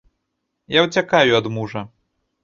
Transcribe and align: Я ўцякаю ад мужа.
Я 0.75 0.79
ўцякаю 0.85 1.35
ад 1.39 1.49
мужа. 1.57 1.81